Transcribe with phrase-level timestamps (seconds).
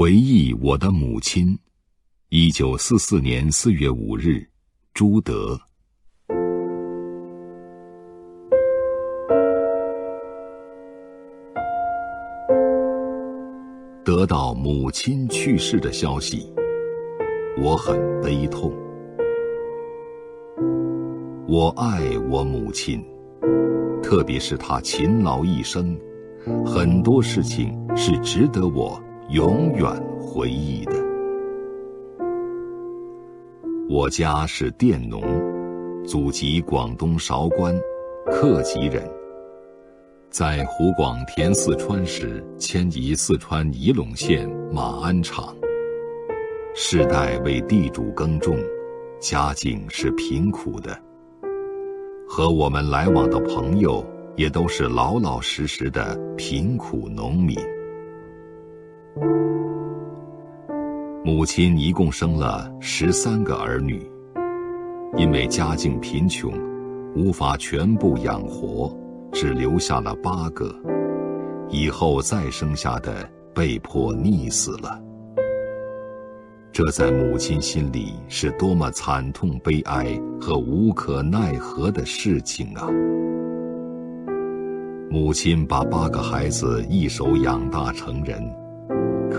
[0.00, 1.58] 回忆我的母亲，
[2.30, 4.48] 一九四四年四月五日，
[4.94, 5.60] 朱德。
[14.02, 16.50] 得到母亲去世的消息，
[17.62, 18.72] 我很悲痛。
[21.46, 23.04] 我爱我母亲，
[24.02, 25.94] 特别是她勤劳一生，
[26.64, 28.98] 很多事情是值得我
[29.30, 29.88] 永远
[30.18, 30.92] 回忆的。
[33.88, 35.22] 我家是佃农，
[36.04, 37.72] 祖籍广东韶关，
[38.26, 39.08] 客籍人。
[40.30, 45.54] 在湖广填四川时，迁移四川仪陇县马鞍场。
[46.74, 48.58] 世代为地主耕种，
[49.20, 51.00] 家境是贫苦的。
[52.28, 54.04] 和我们来往的朋友
[54.34, 57.56] 也都是老老实实的贫苦农民。
[61.24, 64.10] 母亲一共生了十三个儿女，
[65.16, 66.52] 因为家境贫穷，
[67.14, 68.94] 无法全部养活。
[69.32, 70.74] 只留下了八个，
[71.68, 75.00] 以后再生下的被迫溺死了。
[76.72, 82.88] 这在母亲心里是多么惨痛、悲哀和无可奈何的事情啊！
[85.08, 88.42] 母亲把八个孩子一手养大成人，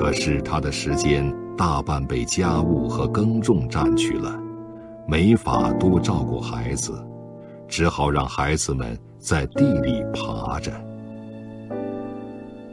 [0.02, 4.36] 可是他的时间大半被家务和耕种占去了，
[5.08, 7.06] 没法多照顾孩子，
[7.68, 8.98] 只好让孩子们。
[9.20, 10.72] 在地里爬着。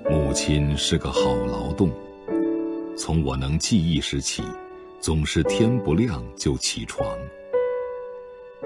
[0.09, 1.91] 母亲是个好劳动，
[2.97, 4.43] 从我能记忆时起，
[4.99, 7.07] 总是天不亮就起床。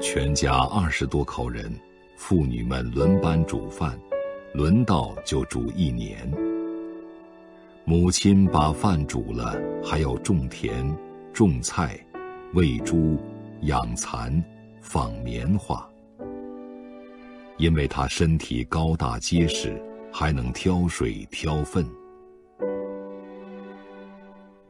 [0.01, 1.69] 全家二十多口人，
[2.15, 3.99] 妇女们轮班煮饭，
[4.55, 6.33] 轮到就煮一年。
[7.84, 10.97] 母亲把饭煮了，还要种田、
[11.33, 11.98] 种菜、
[12.55, 13.19] 喂猪、
[13.62, 14.42] 养蚕、
[14.80, 15.84] 纺棉花。
[17.59, 19.82] 因为他身体高大结实，
[20.12, 21.84] 还能挑水挑粪。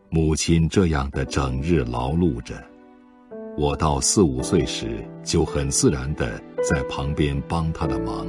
[0.09, 2.55] 母亲这样的整日劳碌着，
[3.59, 8.27] 我到四五岁时就很自然的在旁边帮她的忙。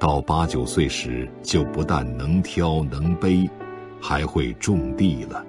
[0.00, 3.46] 到八九岁时，就不但能挑能背，
[4.00, 5.44] 还会种地了。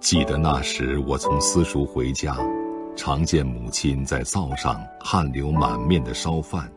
[0.00, 2.36] 记得那时我从私塾回家。
[2.96, 6.68] 常见母亲在灶上汗流满面的烧饭，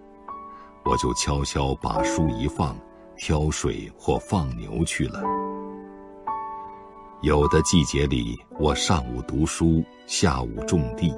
[0.86, 2.78] 我就悄悄把书一放，
[3.18, 5.24] 挑水或放牛去了。
[7.24, 11.12] 有的季节里，我上午读书，下午种地。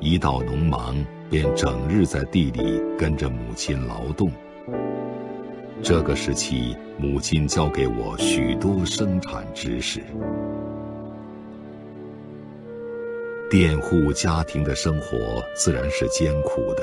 [0.00, 0.94] 一到农忙，
[1.30, 4.30] 便整日在地里跟着母亲劳动。
[5.82, 10.02] 这个时期，母亲教给我许多生产知识。
[13.50, 16.82] 佃户家庭的生活自然是艰苦的，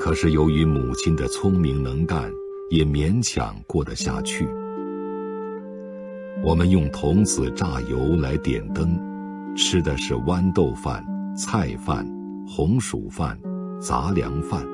[0.00, 2.30] 可是由于母亲的聪明能干，
[2.70, 4.48] 也勉强过得下去。
[6.42, 8.98] 我们用童子榨油来点灯，
[9.56, 11.04] 吃的是豌豆饭、
[11.36, 12.06] 菜饭、
[12.48, 13.38] 红薯饭、
[13.78, 14.64] 杂粮饭。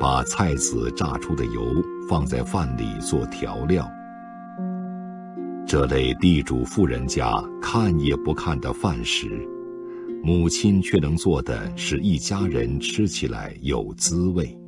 [0.00, 1.72] 把菜籽榨出的油
[2.08, 3.88] 放在饭里做调料。
[5.64, 7.32] 这类地主富人家
[7.62, 9.28] 看也不看的饭食，
[10.24, 14.58] 母亲却能做的是一家人吃起来有滋味。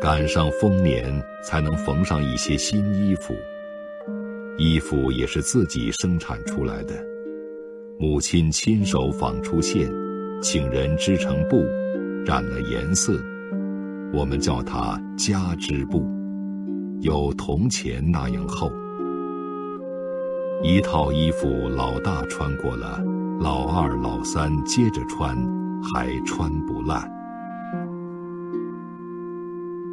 [0.00, 3.34] 赶上丰年才能缝上一些新衣服，
[4.56, 6.94] 衣服也是自己生产出来的，
[8.00, 9.86] 母亲亲手纺出线，
[10.40, 11.62] 请人织成布，
[12.24, 13.12] 染了颜色，
[14.10, 16.02] 我们叫它家织布。
[17.00, 18.72] 有铜钱那样厚，
[20.62, 22.98] 一套衣服老大穿过了，
[23.38, 25.36] 老二、老三接着穿，
[25.82, 27.06] 还穿不烂。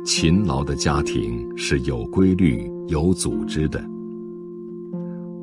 [0.05, 3.83] 勤劳的家庭是有规律、有组织的。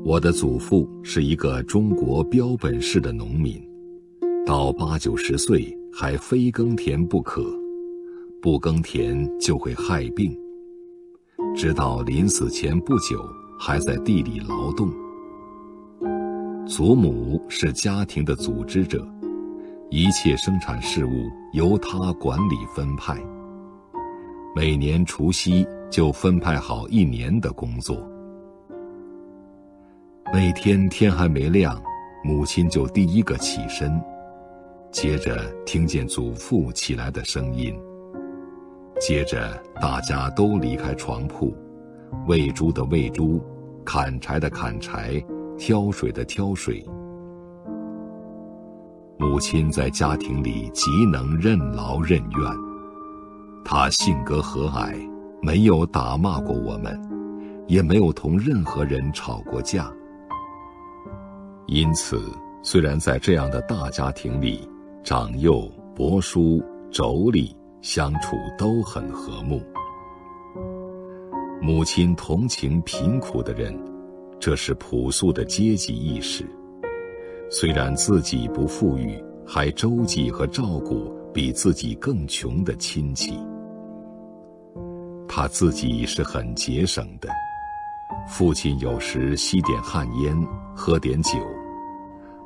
[0.06, 3.58] 我的祖父是一个中国标本式的农民，
[4.44, 7.42] 到八九十岁还非耕田不可，
[8.42, 10.38] 不耕田就会害病。
[11.56, 13.26] 直到临死前不久，
[13.58, 14.90] 还在地里劳动。
[16.66, 19.08] 祖母是家庭的组织者，
[19.90, 23.18] 一切生产事务由她管理分派。
[24.54, 28.06] 每年除夕就分派好一年的工作。
[30.34, 31.80] 每天天还没亮，
[32.24, 34.02] 母亲就第一个起身，
[34.90, 37.72] 接着听见祖父起来的声音。
[39.00, 41.54] 接着，大家都离开床铺，
[42.26, 43.40] 喂猪的喂猪，
[43.84, 45.24] 砍柴的砍柴，
[45.56, 46.84] 挑水的挑水。
[49.16, 52.50] 母亲在家庭里极能任劳任怨，
[53.64, 54.96] 她性格和蔼，
[55.40, 57.00] 没有打骂过我们，
[57.68, 59.88] 也没有同任何人吵过架。
[61.66, 62.20] 因此，
[62.62, 64.68] 虽然在这样的大家庭里，
[65.02, 66.62] 长幼、伯叔、
[66.92, 69.62] 妯娌相处都很和睦。
[71.62, 73.74] 母亲同情贫苦的人，
[74.38, 76.44] 这是朴素的阶级意识。
[77.50, 83.32] 虽然自己不富裕，还周济和照顾比自己更穷的亲戚。
[85.26, 87.28] 他自己是很节省的，
[88.26, 90.36] 父亲有时吸点旱烟，
[90.74, 91.38] 喝点酒，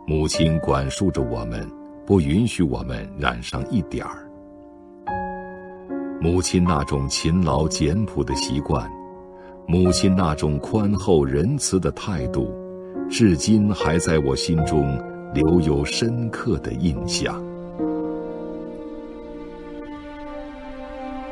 [0.07, 1.67] 母亲管束着我们，
[2.05, 4.29] 不允许我们染上一点儿。
[6.21, 8.91] 母亲那种勤劳简朴的习惯，
[9.67, 12.53] 母亲那种宽厚仁慈的态度。
[13.09, 15.03] 至今还在我心中
[15.33, 17.43] 留有深刻的印象。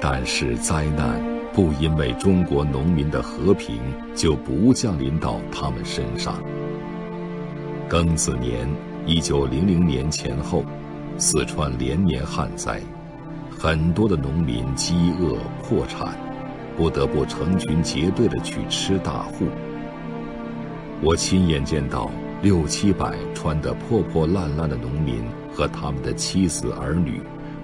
[0.01, 1.21] 但是灾难
[1.57, 3.81] 不因为中国农民的和平
[4.15, 6.39] 就不降临到他们身上。
[7.89, 8.69] 庚子年
[9.09, 10.63] （一九零零年前后），
[11.17, 12.79] 四川连年旱灾，
[13.51, 16.15] 很多的农民饥饿破产，
[16.77, 19.47] 不得不成群结队的去吃大户。
[21.01, 22.11] 我亲眼见到
[22.43, 25.25] 六七百穿得破破烂烂的农民
[25.55, 27.19] 和他们的妻子儿女，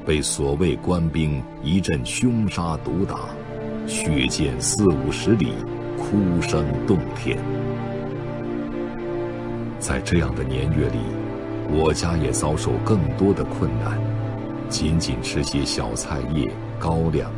[0.06, 3.19] 被所谓官兵一阵凶杀毒打，
[3.87, 5.52] 血溅四五十里，
[5.99, 7.37] 哭声动天。
[9.79, 10.99] 在这样的年月里，
[11.69, 13.99] 我家也遭受更多的困难，
[14.69, 17.31] 仅仅吃些小菜叶、高粱，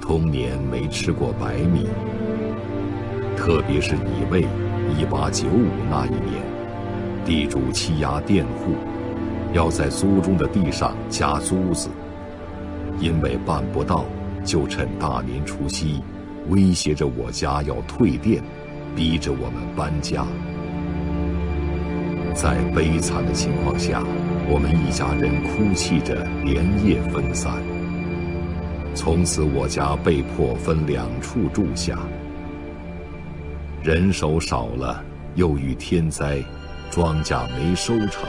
[0.00, 1.86] 通年没吃过白米，
[3.36, 4.46] 特别是乙未。
[4.96, 6.42] 一八九五那一年，
[7.24, 8.72] 地主欺压佃户，
[9.52, 11.90] 要在租中的地上加租子，
[12.98, 14.06] 因为办不到，
[14.48, 16.02] 就趁大年除夕，
[16.48, 18.42] 威胁着我家要退店，
[18.96, 20.24] 逼着我们搬家。
[22.34, 24.02] 在悲惨的情况下，
[24.48, 27.52] 我们一家人哭泣着连夜分散。
[28.94, 31.98] 从此，我家被迫分两处住下。
[33.82, 35.04] 人手少了，
[35.34, 36.42] 又遇天灾，
[36.90, 38.24] 庄稼没收成，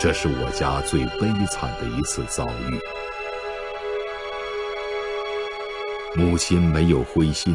[0.00, 2.76] 这是我家最悲惨的一次遭遇。
[6.16, 7.54] 母亲没有灰心，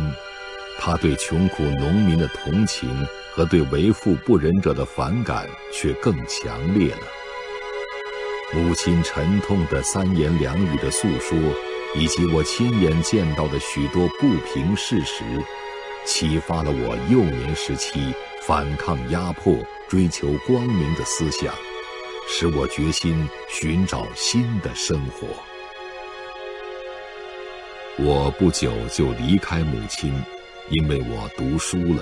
[0.79, 2.87] 她对穷苦农民的同情
[3.33, 7.01] 和对为富不仁者的反感却更强烈了。
[8.53, 11.35] 母亲沉痛的三言两语的诉说，
[11.95, 15.23] 以及我亲眼见到的许多不平事实。
[16.05, 19.55] 启发了我幼年时期反抗压迫、
[19.87, 21.51] 追求光明的思想，
[22.27, 25.27] 使我决心寻找新的生活。
[27.99, 30.13] 我不久就离开母亲，
[30.69, 32.01] 因为我读书了。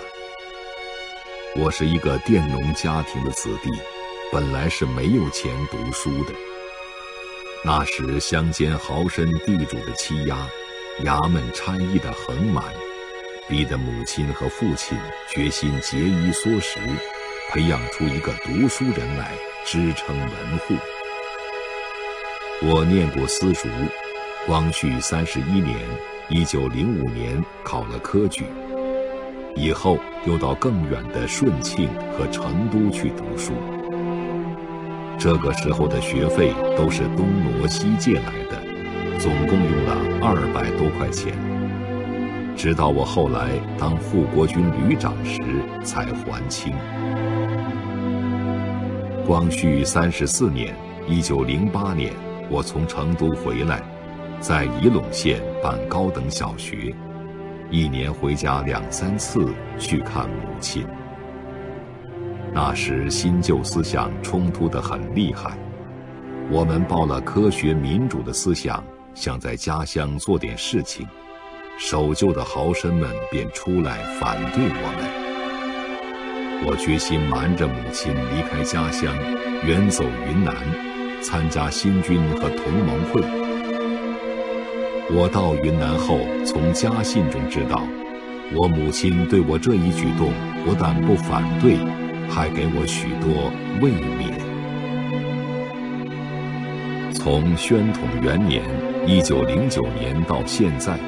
[1.55, 3.69] 我是一个佃农家庭的子弟，
[4.31, 6.31] 本来是没有钱读书的。
[7.65, 10.47] 那时乡间豪绅地主的欺压，
[11.03, 12.63] 衙门差役的横蛮。
[13.49, 14.95] 逼得母亲和父亲
[15.27, 16.79] 决心节衣缩食，
[17.49, 19.31] 培养出一个读书人来
[19.65, 20.75] 支撑门户。
[22.61, 23.67] 我念过私塾，
[24.49, 25.77] 光绪三十一年
[26.27, 28.45] （一九零五年）考了科举，
[29.55, 31.87] 以后又到更远的顺庆
[32.17, 33.53] 和成都去读书。
[35.19, 38.59] 这个时候的学费都是东挪西借来的，
[39.19, 41.31] 总共用了二百多块钱。
[42.57, 45.39] 直到我后来当护国军旅长时
[45.83, 46.73] 才还清。
[49.27, 50.75] 光绪三十四年
[51.07, 52.11] （一九零八年），
[52.49, 53.79] 我从成都回来，
[54.39, 56.95] 在仪陇县办高等小学，
[57.69, 60.85] 一年回家两三次去看母亲。
[62.53, 65.57] 那时新旧思想冲突得很厉害，
[66.49, 68.81] 我们抱了科学民主的思想，
[69.13, 71.05] 想在家乡做点事情。
[71.77, 76.65] 守旧的豪绅们便出来反对我们。
[76.65, 79.13] 我决心瞒着母亲离开家乡，
[79.65, 80.55] 远走云南，
[81.21, 83.38] 参加新军和同盟会。
[85.11, 87.81] 我到云南后，从家信中知道，
[88.55, 90.31] 我母亲对我这一举动
[90.63, 91.77] 不但不反对，
[92.29, 93.51] 还给我许多
[93.81, 94.37] 慰勉。
[97.13, 98.63] 从宣统元年。
[99.07, 100.99] 一九零九年到现在，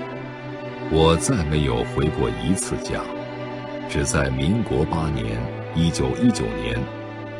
[0.89, 3.00] 我再没有回过一次家。
[3.88, 5.38] 只在民国八年
[5.75, 6.79] （一九一九年），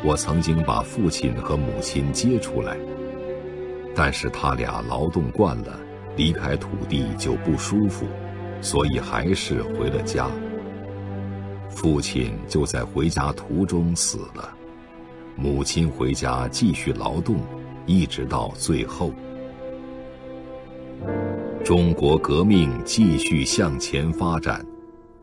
[0.04, 2.76] 我曾经把父亲和母亲接出来，
[3.92, 5.76] 但是他俩劳动惯了，
[6.16, 8.06] 离开土地就不舒服，
[8.60, 10.28] 所以还是回了家。
[11.70, 14.54] 父亲就在回家途中死了，
[15.36, 17.36] 母亲回家继续劳动，
[17.86, 19.12] 一直到最后。
[21.64, 24.64] 中国革命继续向前发展。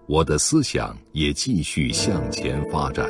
[0.08, 3.08] 我的思想也继续向前发展。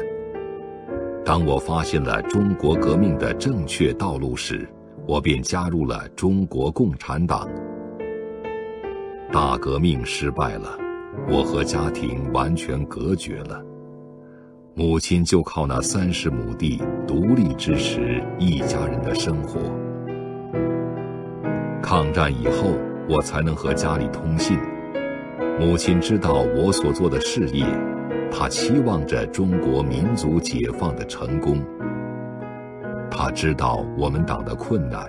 [1.24, 4.68] 当我发现了中国革命的正确道路时，
[5.08, 7.48] 我便加入了中国共产党。
[9.32, 10.76] 大革命失败了，
[11.30, 13.64] 我和家庭完全隔绝了，
[14.74, 19.60] 母亲就靠那三十亩地独立支持一家人的生活。
[21.80, 22.72] 抗战以后，
[23.08, 24.58] 我才能和家里通信。
[25.60, 27.64] 母亲知道我所做的事业，
[28.32, 31.64] 她期望着中国民族解放的成功。
[33.12, 35.08] 她知道我们党的困难，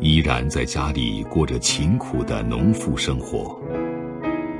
[0.00, 3.60] 依然在家里过着勤苦的农妇生活。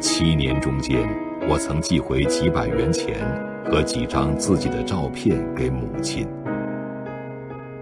[0.00, 1.09] 七年中间，
[1.49, 3.16] 我曾寄回几百元钱
[3.64, 6.26] 和几张自己的照片给母亲。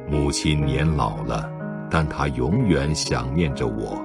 [0.08, 1.50] 母亲年老了，
[1.90, 4.02] 但她永远想念着我，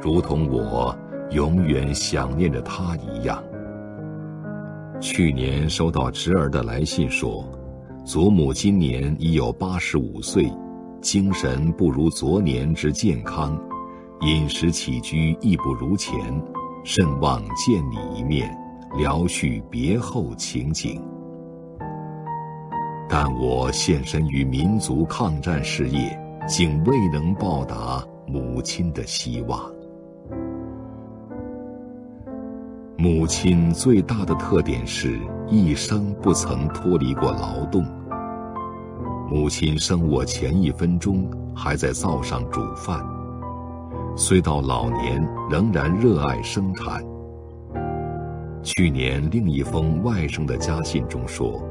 [0.00, 0.96] 如同我。
[1.30, 3.42] 永远想念着她一样。
[5.00, 7.44] 去年收到侄儿的来信说，
[8.04, 10.52] 祖母今年已有八十五岁，
[11.04, 13.60] 精神不如昨年之健康，
[14.22, 16.14] 饮食起居亦不如前，
[16.82, 18.50] 甚望见你一面，
[18.96, 20.98] 聊叙别后情景。
[23.06, 26.18] 但我献身于民族抗战事业，
[26.48, 29.60] 竟未能报答母亲的希望。
[32.96, 35.20] 母亲最大的特点是
[35.50, 37.84] 一生不曾脱离过劳动。
[39.30, 43.02] 母亲生我前一分钟还在灶上煮饭，
[44.16, 47.02] 虽到老年仍然热爱生产。
[48.62, 51.62] 去年另一封外甥的家信中说，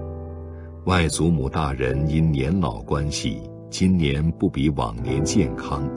[0.86, 5.88] 外祖母大人因年老关系，今年不比往年健康，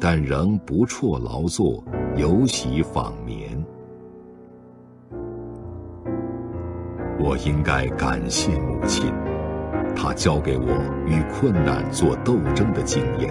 [0.00, 1.84] 但仍不辍劳作，
[2.16, 3.62] 尤喜访眠。
[7.20, 9.12] 我应该感谢母亲，
[9.96, 10.66] 他教给我
[11.06, 13.30] 与困难做斗争的经验。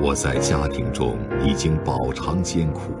[0.00, 2.92] 我在家庭中已经饱尝艰苦，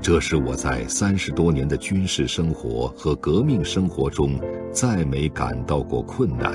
[0.00, 4.38] 这是我在三十多年的军事生活和革命生活中
[4.70, 6.52] 再没感到过困难，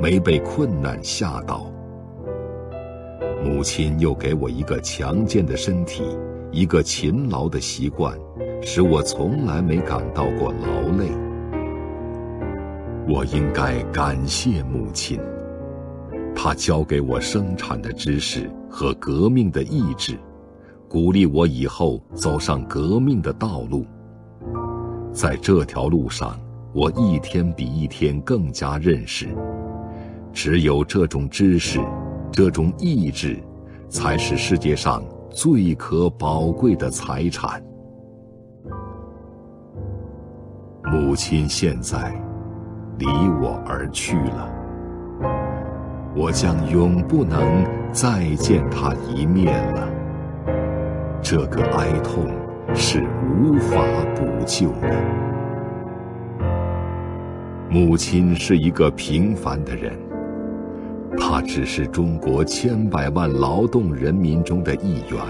[0.00, 1.72] 没被困难吓倒。
[3.42, 6.02] 母亲又给我一个强健的身体，
[6.50, 8.14] 一个勤劳的习惯，
[8.60, 11.25] 使我从来没感到过劳累。
[13.08, 15.20] 我应该感谢母亲，
[16.34, 20.18] 她教给我生产的知识和革命的意志，
[20.88, 23.86] 鼓励我以后走上革命的道路。
[25.12, 26.36] 在这条路上，
[26.72, 29.28] 我一天比一天更加认识，
[30.32, 31.78] 只有这种知识，
[32.32, 33.38] 这种意志，
[33.88, 37.62] 才是世界上最可宝贵的财产。
[40.82, 42.25] 母亲现在。
[42.98, 43.06] 离
[43.40, 44.48] 我而去了，
[46.14, 47.40] 我将永不能
[47.92, 49.88] 再见他一面了。
[51.20, 52.26] 这个哀痛
[52.74, 53.82] 是无法
[54.14, 54.96] 补救的。
[57.68, 59.92] 母亲是一个平凡的人，
[61.18, 65.20] 她只是中国千百万劳动人民中的一员，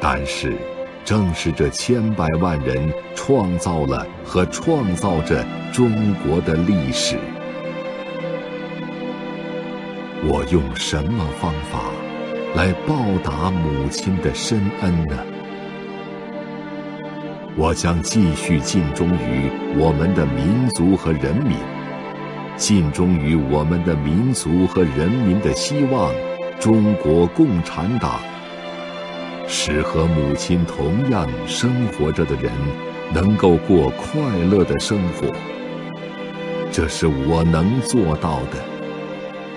[0.00, 0.56] 但是。
[1.04, 7.18] 正是这千百万人创造了和创造着中国的历史。
[10.26, 11.80] 我用什么方法
[12.54, 15.18] 来报答母亲的深恩呢？
[17.56, 21.58] 我将继续尽忠于我们的民族和人民，
[22.56, 26.12] 尽忠于我们的民族和人民的希望——
[26.58, 28.18] 中国共产党。
[29.46, 32.50] 使和母亲同样生活着的人
[33.12, 34.20] 能够过快
[34.50, 35.28] 乐的生活，
[36.72, 38.58] 这是我能做到的，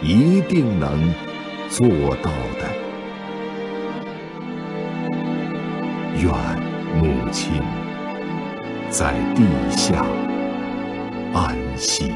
[0.02, 1.14] 一定能
[1.70, 1.88] 做
[2.22, 2.68] 到的。
[6.20, 6.32] 愿
[6.96, 7.62] 母亲
[8.90, 10.06] 在地下
[11.34, 12.14] 安息。